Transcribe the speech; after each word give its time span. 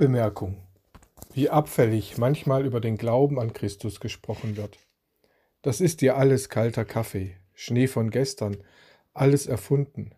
Bemerkung. 0.00 0.56
Wie 1.34 1.50
abfällig 1.50 2.16
manchmal 2.16 2.64
über 2.64 2.80
den 2.80 2.96
Glauben 2.96 3.38
an 3.38 3.52
Christus 3.52 4.00
gesprochen 4.00 4.56
wird. 4.56 4.78
Das 5.60 5.82
ist 5.82 6.00
dir 6.00 6.16
alles 6.16 6.48
kalter 6.48 6.86
Kaffee, 6.86 7.36
Schnee 7.52 7.86
von 7.86 8.08
gestern, 8.08 8.64
alles 9.12 9.46
erfunden. 9.46 10.12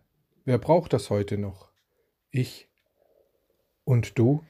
Wer 0.45 0.57
braucht 0.57 0.93
das 0.93 1.09
heute 1.09 1.37
noch? 1.37 1.67
Ich. 2.31 2.69
Und 3.83 4.17
du? 4.17 4.45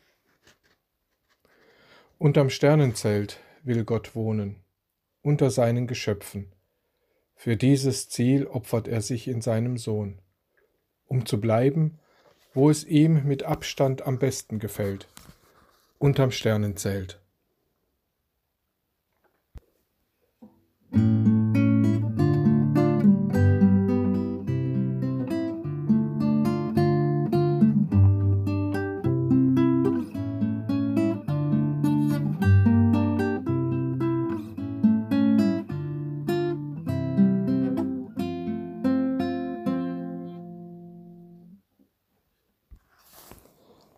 Unterm 2.20 2.52
Sternenzelt 2.52 3.40
will 3.64 3.86
Gott 3.86 4.14
wohnen, 4.14 4.58
unter 5.24 5.50
seinen 5.50 5.88
Geschöpfen. 5.88 6.52
Für 7.34 7.58
dieses 7.58 8.08
Ziel 8.08 8.46
opfert 8.46 8.88
er 8.88 9.02
sich 9.02 9.28
in 9.28 9.42
seinem 9.42 9.80
Sohn, 9.80 10.20
um 11.08 11.26
zu 11.26 11.42
bleiben, 11.42 11.98
wo 12.54 12.70
es 12.70 12.84
ihm 12.86 13.26
mit 13.26 13.42
Abstand 13.42 14.04
am 14.04 14.20
besten 14.20 14.60
gefällt, 14.60 15.08
unterm 16.04 16.32
Sternenzelt. 16.32 17.22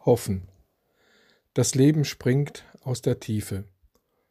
Hoffen. 0.05 0.54
Das 1.55 1.73
Leben 1.73 2.03
springt 2.03 2.65
aus 2.81 3.01
der 3.01 3.21
Tiefe, 3.21 3.63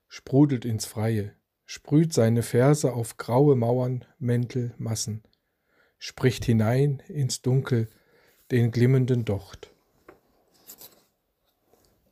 sprudelt 0.08 0.66
ins 0.66 0.84
Freie, 0.84 1.32
sprüht 1.64 2.12
seine 2.12 2.42
Verse 2.42 2.92
auf 2.92 3.16
graue 3.16 3.56
Mauern, 3.56 4.04
Mäntel, 4.18 4.74
Massen, 4.76 5.22
spricht 5.98 6.44
hinein 6.44 7.02
ins 7.08 7.40
Dunkel 7.40 7.88
den 8.50 8.70
glimmenden 8.72 9.24
Docht. 9.24 9.72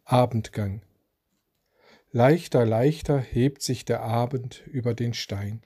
Abendgang. 0.07 0.81
Leichter, 2.11 2.65
leichter 2.65 3.19
hebt 3.21 3.61
sich 3.61 3.85
der 3.85 4.01
Abend 4.01 4.67
über 4.67 4.95
den 4.95 5.13
Stein. 5.13 5.61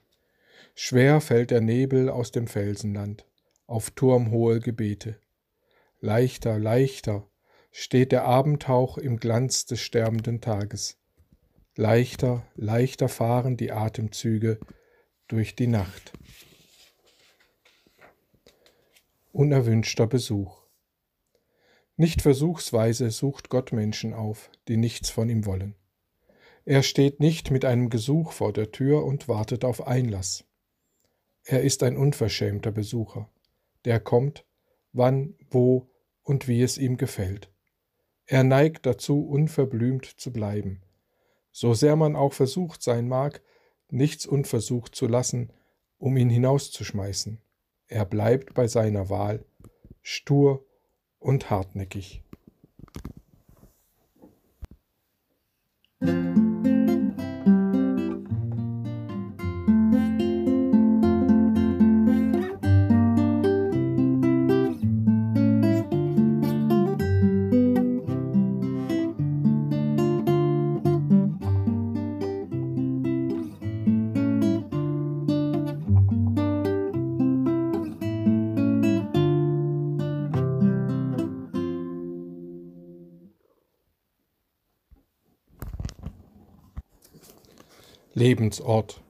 Schwer 0.75 1.21
fällt 1.21 1.51
der 1.51 1.61
Nebel 1.61 2.09
aus 2.09 2.31
dem 2.31 2.47
Felsenland 2.47 3.25
auf 3.65 3.91
turmhohe 3.91 4.59
Gebete. 4.59 5.21
Leichter, 6.01 6.59
leichter 6.59 7.29
steht 7.71 8.11
der 8.11 8.23
Abendhauch 8.25 8.97
im 8.97 9.17
Glanz 9.17 9.65
des 9.65 9.81
sterbenden 9.81 10.41
Tages. 10.41 10.97
Leichter, 11.75 12.45
leichter 12.55 13.07
fahren 13.07 13.55
die 13.55 13.71
Atemzüge 13.71 14.59
durch 15.27 15.55
die 15.55 15.67
Nacht. 15.67 16.13
Unerwünschter 19.31 20.07
Besuch. 20.07 20.63
Nicht 21.95 22.21
versuchsweise 22.21 23.11
sucht 23.11 23.49
Gott 23.49 23.71
Menschen 23.71 24.13
auf, 24.13 24.49
die 24.67 24.77
nichts 24.77 25.09
von 25.09 25.29
ihm 25.29 25.45
wollen. 25.45 25.75
Er 26.65 26.83
steht 26.83 27.19
nicht 27.19 27.49
mit 27.49 27.63
einem 27.63 27.89
Gesuch 27.89 28.31
vor 28.31 28.53
der 28.53 28.71
Tür 28.71 29.05
und 29.05 29.27
wartet 29.27 29.63
auf 29.63 29.87
Einlass. 29.87 30.43
Er 31.43 31.61
ist 31.61 31.81
ein 31.83 31.95
unverschämter 31.95 32.71
Besucher, 32.71 33.29
der 33.85 33.99
kommt, 33.99 34.45
wann, 34.91 35.35
wo 35.49 35.89
und 36.23 36.47
wie 36.47 36.61
es 36.61 36.77
ihm 36.77 36.97
gefällt. 36.97 37.49
Er 38.29 38.43
neigt 38.43 38.85
dazu, 38.85 39.25
unverblümt 39.25 40.05
zu 40.05 40.33
bleiben. 40.33 40.81
So 41.51 41.73
sehr 41.73 41.95
man 41.95 42.17
auch 42.17 42.33
versucht 42.33 42.83
sein 42.83 43.07
mag, 43.07 43.41
nichts 43.89 44.25
unversucht 44.25 44.93
zu 44.93 45.07
lassen, 45.07 45.53
um 45.97 46.17
ihn 46.17 46.29
hinauszuschmeißen. 46.29 47.41
Er 47.87 48.03
bleibt 48.03 48.53
bei 48.53 48.67
seiner 48.67 49.09
Wahl, 49.09 49.45
stur 50.01 50.65
und 51.19 51.49
hartnäckig. 51.49 52.26
Lebensort. 88.17 89.03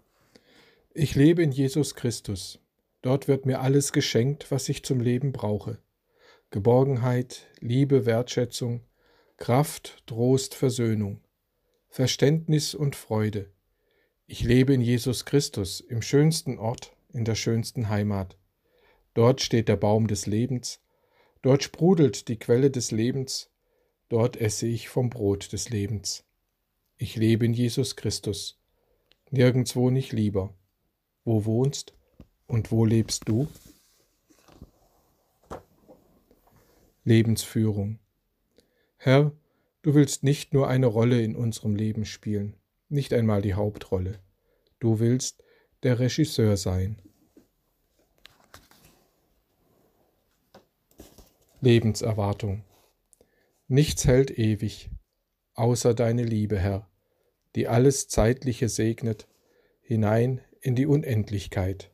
Ich 0.94 1.16
lebe 1.16 1.42
in 1.42 1.54
Jesus 1.54 1.96
Christus. 1.96 2.60
Dort 3.02 3.30
wird 3.30 3.46
mir 3.46 3.62
alles 3.62 3.94
geschenkt, 3.94 4.52
was 4.52 4.68
ich 4.68 4.84
zum 4.84 5.00
Leben 5.00 5.32
brauche. 5.32 5.78
Geborgenheit, 6.50 7.48
Liebe, 7.62 8.06
Wertschätzung, 8.06 8.82
Kraft, 9.38 10.04
Trost, 10.08 10.56
Versöhnung, 10.56 11.22
Verständnis 11.88 12.76
und 12.76 12.98
Freude. 12.98 13.50
Ich 14.26 14.44
lebe 14.44 14.74
in 14.74 14.82
Jesus 14.82 15.24
Christus, 15.24 15.80
im 15.80 16.02
schönsten 16.02 16.60
Ort, 16.60 16.92
in 17.14 17.24
der 17.24 17.36
schönsten 17.36 17.88
Heimat. 17.88 18.38
Dort 19.14 19.40
steht 19.40 19.70
der 19.70 19.78
Baum 19.78 20.08
des 20.08 20.26
Lebens, 20.26 20.82
dort 21.44 21.64
sprudelt 21.64 22.28
die 22.28 22.40
Quelle 22.40 22.72
des 22.72 22.92
Lebens, 22.92 23.52
dort 24.10 24.36
esse 24.36 24.68
ich 24.68 24.90
vom 24.90 25.10
Brot 25.10 25.54
des 25.54 25.70
Lebens. 25.70 26.26
Ich 26.98 27.16
lebe 27.16 27.46
in 27.46 27.54
Jesus 27.54 27.96
Christus 27.96 28.60
nirgendwo 29.32 29.90
nicht 29.90 30.12
lieber. 30.12 30.54
Wo 31.24 31.46
wohnst 31.46 31.94
und 32.48 32.72
wo 32.72 32.86
lebst 32.86 33.28
du? 33.28 33.48
Lebensführung. 37.04 38.00
Herr, 38.98 39.32
du 39.82 39.94
willst 39.94 40.24
nicht 40.24 40.54
nur 40.54 40.68
eine 40.68 40.88
Rolle 40.88 41.22
in 41.22 41.36
unserem 41.36 41.76
Leben 41.76 42.06
spielen, 42.06 42.56
nicht 42.90 43.14
einmal 43.14 43.42
die 43.42 43.54
Hauptrolle. 43.54 44.20
Du 44.80 45.00
willst 45.00 45.44
der 45.84 46.00
Regisseur 46.00 46.58
sein. 46.58 47.02
Lebenserwartung. 51.62 52.64
Nichts 53.68 54.06
hält 54.06 54.32
ewig, 54.38 54.90
außer 55.54 55.94
deine 55.94 56.24
Liebe, 56.24 56.60
Herr 56.60 56.88
die 57.58 57.68
alles 57.68 58.08
Zeitliche 58.08 58.70
segnet, 58.70 59.28
hinein 59.82 60.42
in 60.62 60.76
die 60.76 60.86
Unendlichkeit. 60.86 61.90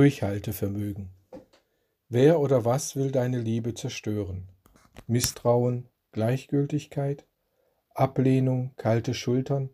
Durchhaltevermögen. 0.00 1.10
Wer 2.08 2.40
oder 2.40 2.64
was 2.64 2.96
will 2.96 3.10
deine 3.10 3.38
Liebe 3.38 3.74
zerstören? 3.74 4.48
Misstrauen, 5.06 5.90
Gleichgültigkeit, 6.12 7.26
Ablehnung, 7.92 8.70
kalte 8.78 9.12
Schultern, 9.12 9.68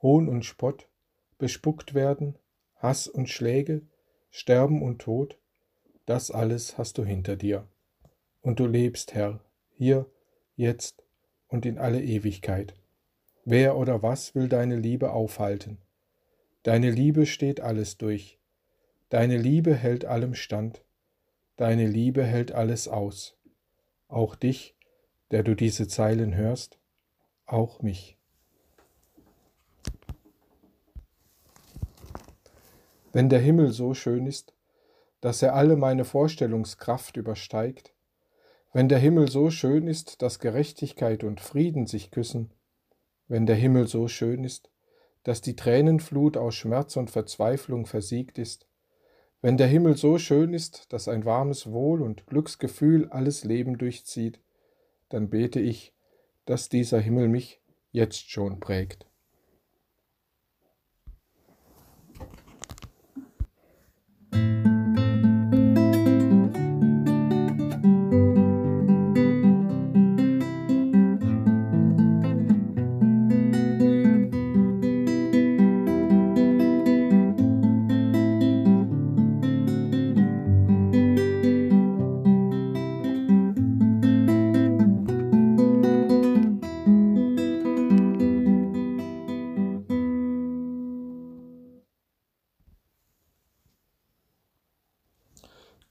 Hohn 0.00 0.30
und 0.30 0.46
Spott, 0.46 0.88
bespuckt 1.36 1.92
werden, 1.92 2.38
Hass 2.76 3.06
und 3.06 3.28
Schläge, 3.28 3.82
Sterben 4.30 4.80
und 4.80 5.02
Tod, 5.02 5.36
das 6.06 6.30
alles 6.30 6.78
hast 6.78 6.96
du 6.96 7.04
hinter 7.04 7.36
dir. 7.36 7.68
Und 8.40 8.60
du 8.60 8.66
lebst, 8.66 9.12
Herr, 9.12 9.40
hier, 9.76 10.06
jetzt 10.56 11.04
und 11.48 11.66
in 11.66 11.76
alle 11.76 12.02
Ewigkeit. 12.02 12.72
Wer 13.44 13.76
oder 13.76 14.02
was 14.02 14.34
will 14.34 14.48
deine 14.48 14.76
Liebe 14.76 15.12
aufhalten? 15.12 15.76
Deine 16.62 16.90
Liebe 16.90 17.26
steht 17.26 17.60
alles 17.60 17.98
durch. 17.98 18.39
Deine 19.10 19.36
Liebe 19.36 19.74
hält 19.74 20.04
allem 20.04 20.34
stand. 20.34 20.82
deine 21.56 21.86
Liebe 21.86 22.24
hält 22.24 22.52
alles 22.52 22.88
aus. 22.88 23.36
Auch 24.08 24.34
dich, 24.34 24.76
der 25.30 25.42
du 25.42 25.54
diese 25.54 25.88
Zeilen 25.88 26.34
hörst, 26.34 26.78
auch 27.44 27.82
mich. 27.82 28.16
Wenn 33.12 33.28
der 33.28 33.40
Himmel 33.40 33.72
so 33.72 33.94
schön 33.94 34.26
ist, 34.26 34.54
dass 35.20 35.42
er 35.42 35.54
alle 35.54 35.76
meine 35.76 36.04
Vorstellungskraft 36.04 37.16
übersteigt, 37.16 37.92
wenn 38.72 38.88
der 38.88 39.00
Himmel 39.00 39.28
so 39.28 39.50
schön 39.50 39.88
ist, 39.88 40.22
dass 40.22 40.38
Gerechtigkeit 40.38 41.24
und 41.24 41.40
Frieden 41.40 41.86
sich 41.86 42.12
küssen, 42.12 42.52
wenn 43.26 43.44
der 43.44 43.56
Himmel 43.56 43.88
so 43.88 44.06
schön 44.06 44.44
ist, 44.44 44.70
dass 45.24 45.40
die 45.40 45.56
Tränenflut 45.56 46.36
aus 46.36 46.54
Schmerz 46.54 46.96
und 46.96 47.10
Verzweiflung 47.10 47.84
versiegt 47.84 48.38
ist, 48.38 48.69
wenn 49.42 49.56
der 49.56 49.66
Himmel 49.66 49.96
so 49.96 50.18
schön 50.18 50.52
ist, 50.52 50.92
dass 50.92 51.08
ein 51.08 51.24
warmes 51.24 51.70
Wohl 51.70 52.02
und 52.02 52.26
Glücksgefühl 52.26 53.08
alles 53.08 53.44
Leben 53.44 53.78
durchzieht, 53.78 54.40
dann 55.08 55.30
bete 55.30 55.60
ich, 55.60 55.92
dass 56.44 56.68
dieser 56.68 57.00
Himmel 57.00 57.28
mich 57.28 57.60
jetzt 57.90 58.30
schon 58.30 58.60
prägt. 58.60 59.09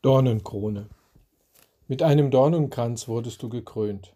Dornenkrone. 0.10 0.90
Mit 1.88 2.02
einem 2.02 2.32
Dornenkranz 2.32 3.08
wurdest 3.08 3.44
du 3.44 3.48
gekrönt. 3.48 4.16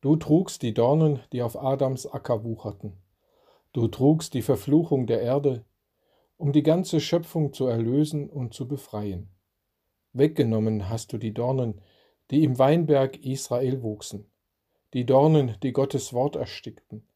Du 0.00 0.16
trugst 0.16 0.62
die 0.62 0.72
Dornen, 0.72 1.20
die 1.34 1.42
auf 1.42 1.62
Adams 1.62 2.06
Acker 2.06 2.42
wucherten. 2.42 2.94
Du 3.74 3.86
trugst 3.88 4.32
die 4.32 4.40
Verfluchung 4.40 5.06
der 5.06 5.20
Erde, 5.20 5.66
um 6.38 6.54
die 6.54 6.62
ganze 6.62 7.00
Schöpfung 7.00 7.52
zu 7.52 7.66
erlösen 7.66 8.30
und 8.30 8.54
zu 8.54 8.66
befreien. 8.66 9.28
Weggenommen 10.14 10.88
hast 10.88 11.12
du 11.12 11.18
die 11.18 11.34
Dornen, 11.34 11.82
die 12.30 12.42
im 12.42 12.58
Weinberg 12.58 13.22
Israel 13.22 13.82
wuchsen, 13.82 14.24
die 14.94 15.04
Dornen, 15.04 15.54
die 15.62 15.74
Gottes 15.74 16.14
Wort 16.14 16.34
erstickten. 16.34 17.06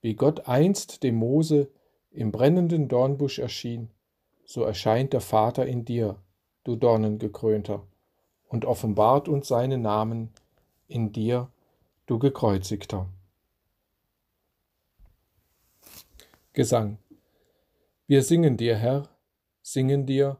Wie 0.00 0.14
Gott 0.14 0.48
einst 0.48 1.02
dem 1.02 1.16
Mose 1.16 1.70
im 2.10 2.32
brennenden 2.32 2.88
Dornbusch 2.88 3.38
erschien, 3.38 3.90
so 4.46 4.62
erscheint 4.62 5.12
der 5.12 5.20
Vater 5.20 5.66
in 5.66 5.84
dir, 5.84 6.23
du 6.64 6.76
Dornengekrönter, 6.76 7.86
und 8.48 8.64
offenbart 8.64 9.28
uns 9.28 9.48
seinen 9.48 9.82
Namen 9.82 10.30
in 10.86 11.12
dir, 11.12 11.50
du 12.06 12.18
Gekreuzigter. 12.18 13.08
Gesang. 16.52 16.98
Wir 18.06 18.22
singen 18.22 18.56
dir, 18.56 18.76
Herr, 18.76 19.08
singen 19.60 20.06
dir, 20.06 20.38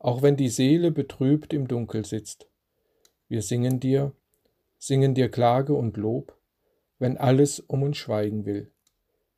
auch 0.00 0.20
wenn 0.20 0.36
die 0.36 0.48
Seele 0.48 0.90
betrübt 0.90 1.52
im 1.52 1.68
Dunkel 1.68 2.04
sitzt. 2.04 2.48
Wir 3.28 3.40
singen 3.40 3.78
dir, 3.78 4.12
singen 4.78 5.14
dir 5.14 5.30
Klage 5.30 5.74
und 5.74 5.96
Lob, 5.96 6.36
wenn 6.98 7.16
alles 7.16 7.60
um 7.60 7.84
uns 7.84 7.96
schweigen 7.96 8.46
will. 8.46 8.72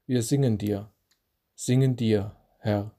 Wir 0.06 0.22
singen 0.22 0.56
dir, 0.56 0.90
singen 1.54 1.96
dir, 1.96 2.34
Herr. 2.60 2.95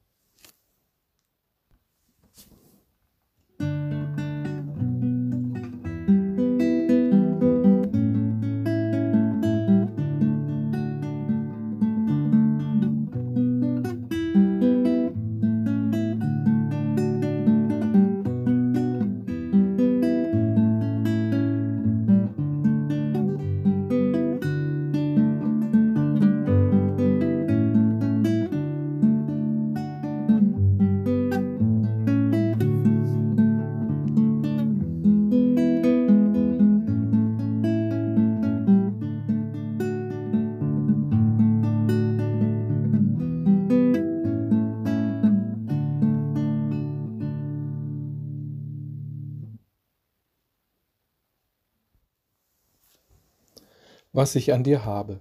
Was 54.18 54.34
ich 54.34 54.52
an 54.52 54.64
dir 54.64 54.84
habe. 54.84 55.20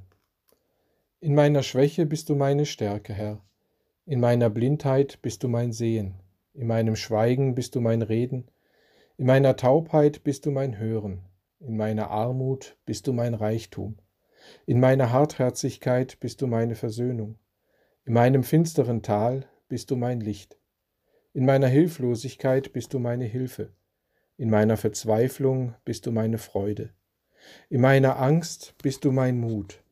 In 1.19 1.35
meiner 1.35 1.61
Schwäche 1.61 2.07
bist 2.07 2.29
du 2.29 2.35
meine 2.35 2.65
Stärke, 2.65 3.13
Herr. 3.13 3.45
In 4.07 4.19
meiner 4.19 4.49
Blindheit 4.49 5.21
bist 5.21 5.43
du 5.43 5.47
mein 5.47 5.71
Sehen. 5.71 6.15
In 6.55 6.65
meinem 6.65 6.95
Schweigen 6.95 7.53
bist 7.53 7.75
du 7.75 7.79
mein 7.79 8.01
Reden. 8.01 8.49
In 9.17 9.27
meiner 9.27 9.55
Taubheit 9.55 10.23
bist 10.23 10.47
du 10.47 10.49
mein 10.49 10.79
Hören. 10.79 11.21
In 11.59 11.77
meiner 11.77 12.09
Armut 12.09 12.75
bist 12.87 13.05
du 13.05 13.13
mein 13.13 13.35
Reichtum. 13.35 13.99
In 14.65 14.79
meiner 14.79 15.11
Hartherzigkeit 15.11 16.19
bist 16.19 16.41
du 16.41 16.47
meine 16.47 16.73
Versöhnung. 16.73 17.37
In 18.03 18.13
meinem 18.13 18.41
finsteren 18.41 19.03
Tal 19.03 19.45
bist 19.69 19.91
du 19.91 19.95
mein 19.95 20.21
Licht. 20.21 20.57
In 21.33 21.45
meiner 21.45 21.67
Hilflosigkeit 21.67 22.73
bist 22.73 22.95
du 22.95 22.97
meine 22.97 23.25
Hilfe. 23.25 23.73
In 24.37 24.49
meiner 24.49 24.75
Verzweiflung 24.75 25.75
bist 25.85 26.07
du 26.07 26.11
meine 26.11 26.39
Freude. 26.39 26.95
In 27.69 27.81
meiner 27.81 28.17
Angst 28.19 28.75
bist 28.81 29.05
du 29.05 29.11
mein 29.11 29.39
Mut, 29.39 29.83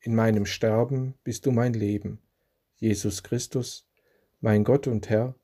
in 0.00 0.14
meinem 0.14 0.46
Sterben 0.46 1.14
bist 1.24 1.46
du 1.46 1.52
mein 1.52 1.74
Leben. 1.74 2.20
Jesus 2.76 3.22
Christus, 3.22 3.88
mein 4.40 4.64
Gott 4.64 4.86
und 4.86 5.08
Herr, 5.08 5.34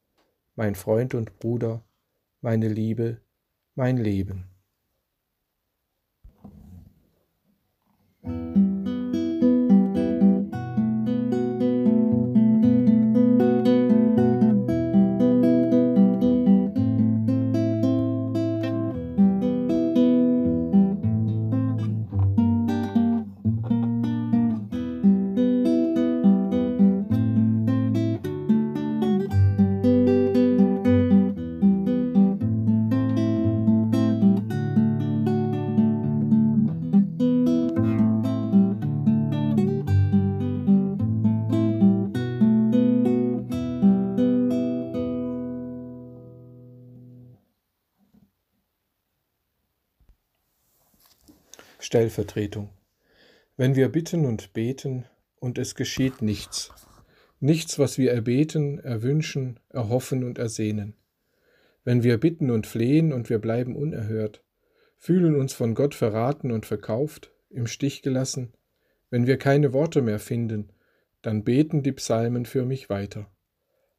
mein 0.54 0.74
Freund 0.74 1.14
und 1.14 1.38
Bruder, 1.38 1.84
meine 2.40 2.68
Liebe, 2.68 3.20
mein 3.74 3.96
Leben. 3.96 4.51
Stellvertretung. 51.92 52.70
Wenn 53.58 53.76
wir 53.76 53.90
bitten 53.90 54.24
und 54.24 54.54
beten 54.54 55.04
und 55.40 55.58
es 55.58 55.74
geschieht 55.74 56.22
nichts, 56.22 56.72
nichts, 57.38 57.78
was 57.78 57.98
wir 57.98 58.12
erbeten, 58.12 58.78
erwünschen, 58.78 59.60
erhoffen 59.68 60.24
und 60.24 60.38
ersehnen. 60.38 60.94
Wenn 61.84 62.02
wir 62.02 62.16
bitten 62.16 62.50
und 62.50 62.66
flehen 62.66 63.12
und 63.12 63.28
wir 63.28 63.38
bleiben 63.38 63.76
unerhört, 63.76 64.42
fühlen 64.96 65.36
uns 65.36 65.52
von 65.52 65.74
Gott 65.74 65.94
verraten 65.94 66.50
und 66.50 66.64
verkauft, 66.64 67.30
im 67.50 67.66
Stich 67.66 68.00
gelassen, 68.00 68.54
wenn 69.10 69.26
wir 69.26 69.36
keine 69.36 69.74
Worte 69.74 70.00
mehr 70.00 70.18
finden, 70.18 70.72
dann 71.20 71.44
beten 71.44 71.82
die 71.82 71.92
Psalmen 71.92 72.46
für 72.46 72.64
mich 72.64 72.88
weiter. 72.88 73.30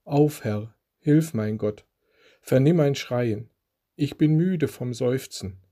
Auf, 0.04 0.44
Herr, 0.44 0.74
hilf 0.98 1.36
mein 1.36 1.60
Gott, 1.60 1.86
vernimm 2.42 2.78
mein 2.78 2.96
Schreien, 2.96 3.52
ich 3.96 4.18
bin 4.18 4.36
müde 4.36 4.68
vom 4.68 4.96
Seufzen. 4.96 5.63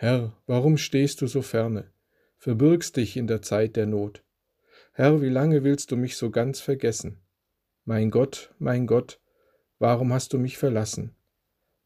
Herr, 0.00 0.32
warum 0.46 0.78
stehst 0.78 1.22
du 1.22 1.26
so 1.26 1.42
ferne, 1.42 1.90
verbirgst 2.36 2.96
dich 2.96 3.16
in 3.16 3.26
der 3.26 3.42
Zeit 3.42 3.74
der 3.74 3.86
Not? 3.86 4.22
Herr, 4.92 5.20
wie 5.20 5.28
lange 5.28 5.64
willst 5.64 5.90
du 5.90 5.96
mich 5.96 6.16
so 6.16 6.30
ganz 6.30 6.60
vergessen? 6.60 7.20
Mein 7.84 8.12
Gott, 8.12 8.54
mein 8.60 8.86
Gott, 8.86 9.20
warum 9.80 10.12
hast 10.12 10.32
du 10.32 10.38
mich 10.38 10.56
verlassen? 10.56 11.16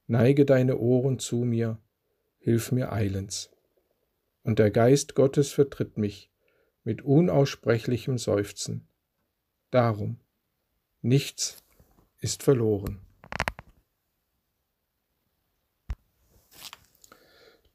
Neige 0.09 0.45
deine 0.45 0.77
Ohren 0.77 1.21
zu 1.21 1.37
mir, 1.37 1.79
hilf 2.37 2.71
mir 2.71 2.93
eilends. 2.93 3.51
Und 4.43 4.59
der 4.59 4.71
Geist 4.71 5.15
Gottes 5.15 5.51
vertritt 5.51 5.97
mich 5.97 6.31
mit 6.85 7.01
unaussprechlichem 7.01 8.19
Seufzen. 8.19 8.87
Darum, 9.71 10.21
nichts 11.01 11.65
ist 12.19 12.43
verloren. 12.43 13.01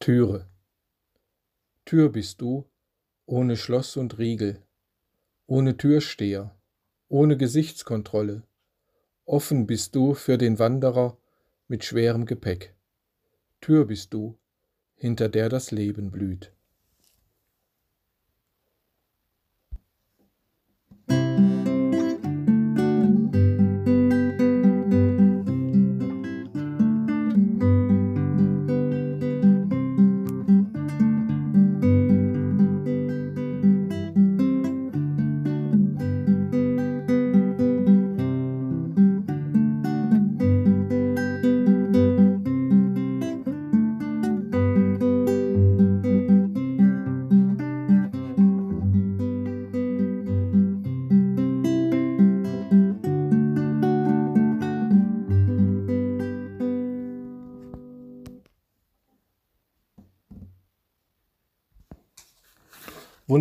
Türe. 0.08 0.48
Tür 1.84 2.08
bist 2.08 2.40
du, 2.40 2.64
ohne 3.26 3.58
Schloss 3.58 3.98
und 3.98 4.18
Riegel, 4.18 4.64
ohne 5.48 5.76
Türsteher, 5.76 6.58
ohne 7.10 7.36
Gesichtskontrolle. 7.36 8.44
Offen 9.26 9.68
bist 9.68 9.96
du 9.96 10.14
für 10.14 10.38
den 10.38 10.60
Wanderer 10.60 11.18
mit 11.68 11.84
schwerem 11.84 12.26
Gepäck. 12.26 12.74
Tür 13.60 13.84
bist 13.84 14.14
du, 14.14 14.38
hinter 14.96 15.28
der 15.28 15.50
das 15.50 15.72
Leben 15.72 16.10
blüht. 16.10 16.54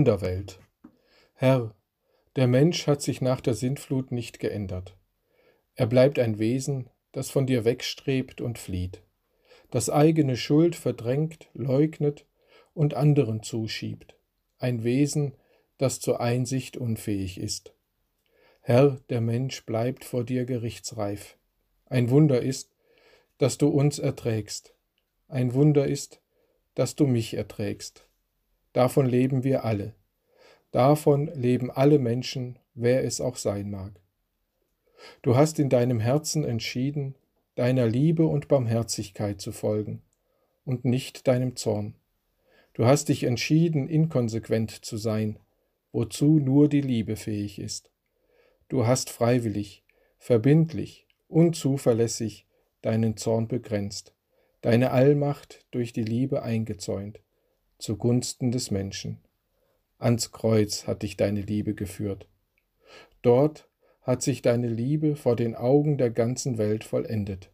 Wunderwelt. 0.06 0.60
Herr, 1.34 1.74
der 2.36 2.46
Mensch 2.46 2.86
hat 2.86 3.02
sich 3.02 3.20
nach 3.20 3.40
der 3.40 3.54
Sintflut 3.54 4.12
nicht 4.12 4.38
geändert. 4.38 4.96
Er 5.74 5.86
bleibt 5.88 6.20
ein 6.20 6.38
Wesen, 6.38 6.88
das 7.10 7.28
von 7.28 7.44
dir 7.44 7.64
wegstrebt 7.64 8.40
und 8.40 8.56
flieht, 8.56 9.02
das 9.72 9.90
eigene 9.90 10.36
Schuld 10.36 10.76
verdrängt, 10.76 11.48
leugnet 11.54 12.24
und 12.72 12.94
anderen 12.94 13.42
zuschiebt, 13.42 14.16
ein 14.58 14.84
Wesen, 14.84 15.34
das 15.76 15.98
zur 15.98 16.20
Einsicht 16.20 16.76
unfähig 16.76 17.40
ist. 17.40 17.74
Herr, 18.60 19.00
der 19.08 19.20
Mensch 19.20 19.66
bleibt 19.66 20.04
vor 20.04 20.22
dir 20.22 20.44
gerichtsreif. 20.44 21.36
Ein 21.86 22.10
Wunder 22.10 22.40
ist, 22.40 22.70
dass 23.38 23.58
du 23.58 23.66
uns 23.70 23.98
erträgst. 23.98 24.72
Ein 25.26 25.52
Wunder 25.52 25.88
ist, 25.88 26.20
dass 26.76 26.94
du 26.94 27.08
mich 27.08 27.34
erträgst. 27.34 28.05
Davon 28.76 29.06
leben 29.06 29.42
wir 29.42 29.64
alle. 29.64 29.94
Davon 30.70 31.30
leben 31.34 31.70
alle 31.70 31.98
Menschen, 31.98 32.58
wer 32.74 33.04
es 33.04 33.22
auch 33.22 33.36
sein 33.36 33.70
mag. 33.70 33.98
Du 35.22 35.34
hast 35.34 35.58
in 35.58 35.70
deinem 35.70 35.98
Herzen 35.98 36.44
entschieden, 36.44 37.14
deiner 37.54 37.86
Liebe 37.86 38.26
und 38.26 38.48
Barmherzigkeit 38.48 39.40
zu 39.40 39.52
folgen 39.52 40.02
und 40.66 40.84
nicht 40.84 41.26
deinem 41.26 41.56
Zorn. 41.56 41.94
Du 42.74 42.84
hast 42.84 43.08
dich 43.08 43.24
entschieden, 43.24 43.88
inkonsequent 43.88 44.84
zu 44.84 44.98
sein, 44.98 45.38
wozu 45.90 46.38
nur 46.38 46.68
die 46.68 46.82
Liebe 46.82 47.16
fähig 47.16 47.58
ist. 47.58 47.90
Du 48.68 48.86
hast 48.86 49.08
freiwillig, 49.08 49.84
verbindlich 50.18 51.06
und 51.28 51.56
zuverlässig 51.56 52.46
deinen 52.82 53.16
Zorn 53.16 53.48
begrenzt, 53.48 54.14
deine 54.60 54.90
Allmacht 54.90 55.64
durch 55.70 55.94
die 55.94 56.04
Liebe 56.04 56.42
eingezäunt 56.42 57.22
zugunsten 57.78 58.52
des 58.52 58.70
Menschen. 58.70 59.18
Ans 59.98 60.32
Kreuz 60.32 60.86
hat 60.86 61.02
dich 61.02 61.16
deine 61.16 61.40
Liebe 61.40 61.74
geführt. 61.74 62.28
Dort 63.22 63.68
hat 64.02 64.22
sich 64.22 64.42
deine 64.42 64.68
Liebe 64.68 65.16
vor 65.16 65.36
den 65.36 65.54
Augen 65.54 65.98
der 65.98 66.10
ganzen 66.10 66.58
Welt 66.58 66.84
vollendet. 66.84 67.50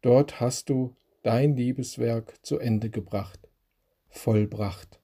Dort 0.00 0.40
hast 0.40 0.70
du 0.70 0.94
dein 1.22 1.56
Liebeswerk 1.56 2.34
zu 2.44 2.58
Ende 2.58 2.88
gebracht, 2.88 3.48
vollbracht. 4.08 5.00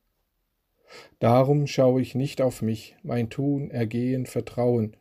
Darum 1.19 1.67
schaue 1.67 2.01
ich 2.01 2.15
nicht 2.15 2.41
auf 2.41 2.63
mich, 2.63 2.97
mein 3.03 3.29
Tun, 3.31 3.71
Ergehen, 3.71 4.27
Vertrauen, 4.27 4.97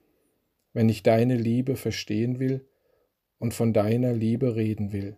wenn 0.73 0.89
ich 0.89 1.03
deine 1.03 1.35
Liebe 1.35 1.75
verstehen 1.75 2.39
will 2.39 2.65
und 3.39 3.53
von 3.53 3.73
deiner 3.73 4.13
Liebe 4.13 4.55
reden 4.55 4.91
will. 4.91 5.17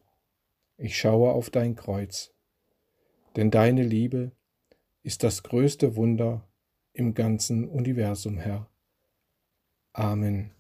Ich 0.78 0.98
schaue 0.98 1.32
auf 1.32 1.50
dein 1.50 1.76
Kreuz 1.76 2.34
denn 3.36 3.52
deine 3.52 3.84
Liebe 3.84 4.32
ist 5.04 5.24
das 5.24 5.44
größte 5.44 5.96
Wunder 5.96 6.48
im 6.94 7.14
ganzen 7.14 7.68
Universum, 7.68 8.38
Herr. 8.38 8.70
Amen. 9.94 10.52